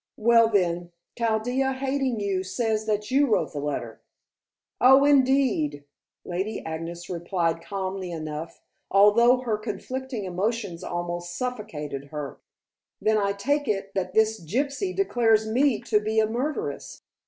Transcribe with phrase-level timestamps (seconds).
[0.17, 4.01] "Well, then, Chaldea hating you, says that you wrote the letter."
[4.79, 5.83] "Oh, indeed."
[6.25, 12.39] Lady Agnes replied calmly enough, although her conflicting emotions almost suffocated her.
[12.99, 17.03] "Then I take it that this gypsy declares me to be a murderess."